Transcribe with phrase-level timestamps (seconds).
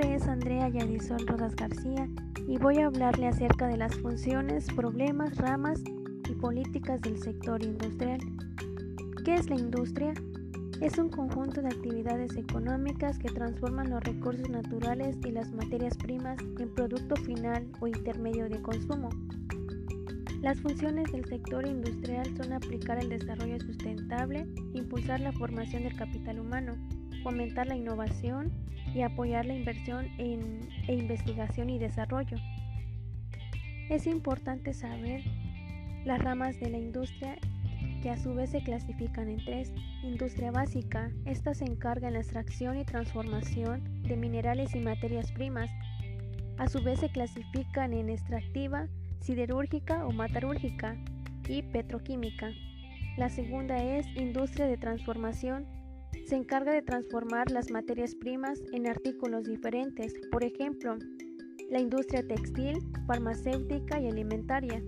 [0.00, 2.08] Andrea Yadisol Rodas García
[2.48, 5.78] y voy a hablarle acerca de las funciones, problemas, ramas
[6.26, 8.18] y políticas del sector industrial.
[9.26, 10.14] ¿Qué es la industria?
[10.80, 16.38] Es un conjunto de actividades económicas que transforman los recursos naturales y las materias primas
[16.58, 19.10] en producto final o intermedio de consumo.
[20.40, 26.40] Las funciones del sector industrial son aplicar el desarrollo sustentable, impulsar la formación del capital
[26.40, 26.72] humano,
[27.22, 28.50] fomentar la innovación
[28.94, 32.36] y apoyar la inversión en, e investigación y desarrollo.
[33.88, 35.22] Es importante saber
[36.04, 37.36] las ramas de la industria
[38.02, 39.72] que a su vez se clasifican en tres.
[40.02, 45.70] Industria básica, esta se encarga en la extracción y transformación de minerales y materias primas.
[46.56, 48.86] A su vez se clasifican en extractiva,
[49.20, 50.96] siderúrgica o metalúrgica
[51.48, 52.52] y petroquímica.
[53.16, 55.66] La segunda es industria de transformación.
[56.26, 60.96] Se encarga de transformar las materias primas en artículos diferentes, por ejemplo,
[61.70, 64.82] la industria textil, farmacéutica y alimentaria.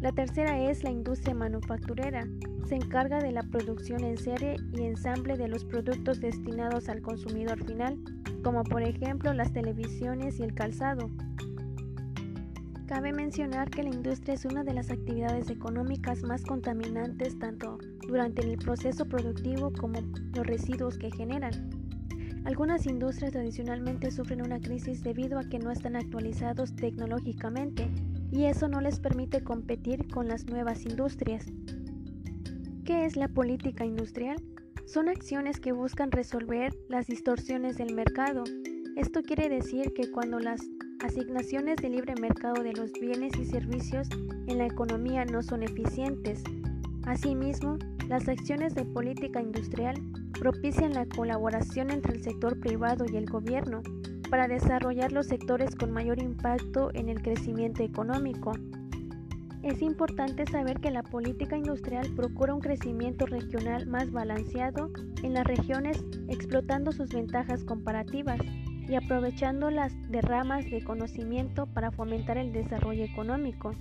[0.00, 2.26] La tercera es la industria manufacturera.
[2.66, 7.62] Se encarga de la producción en serie y ensamble de los productos destinados al consumidor
[7.64, 7.98] final,
[8.42, 11.10] como por ejemplo las televisiones y el calzado.
[12.92, 18.42] Cabe mencionar que la industria es una de las actividades económicas más contaminantes tanto durante
[18.42, 20.02] el proceso productivo como
[20.34, 21.70] los residuos que generan.
[22.44, 27.88] Algunas industrias tradicionalmente sufren una crisis debido a que no están actualizados tecnológicamente
[28.30, 31.46] y eso no les permite competir con las nuevas industrias.
[32.84, 34.36] ¿Qué es la política industrial?
[34.84, 38.44] Son acciones que buscan resolver las distorsiones del mercado.
[38.96, 40.60] Esto quiere decir que cuando las
[41.02, 44.08] asignaciones de libre mercado de los bienes y servicios
[44.46, 46.42] en la economía no son eficientes.
[47.04, 50.00] Asimismo, las acciones de política industrial
[50.38, 53.82] propician la colaboración entre el sector privado y el gobierno
[54.30, 58.52] para desarrollar los sectores con mayor impacto en el crecimiento económico.
[59.62, 64.90] Es importante saber que la política industrial procura un crecimiento regional más balanceado
[65.22, 68.40] en las regiones explotando sus ventajas comparativas
[68.88, 73.74] y aprovechando las derramas de conocimiento para fomentar el desarrollo económico.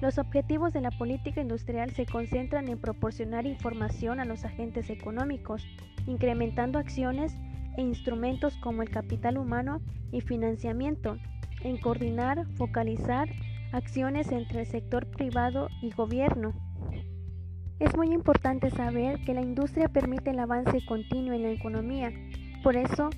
[0.00, 5.66] Los objetivos de la política industrial se concentran en proporcionar información a los agentes económicos,
[6.06, 7.34] incrementando acciones
[7.76, 9.80] e instrumentos como el capital humano
[10.12, 11.16] y financiamiento,
[11.62, 13.28] en coordinar, focalizar
[13.72, 16.52] acciones entre el sector privado y gobierno.
[17.78, 22.12] Es muy importante saber que la industria permite el avance continuo en la economía,
[22.62, 23.10] por eso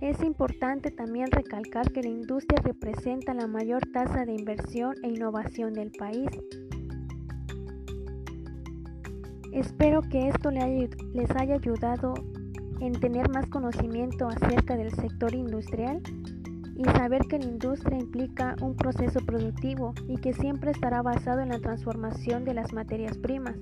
[0.00, 5.72] es importante también recalcar que la industria representa la mayor tasa de inversión e innovación
[5.72, 6.28] del país.
[9.52, 12.14] Espero que esto les haya ayudado
[12.80, 16.02] en tener más conocimiento acerca del sector industrial
[16.76, 21.48] y saber que la industria implica un proceso productivo y que siempre estará basado en
[21.48, 23.56] la transformación de las materias primas.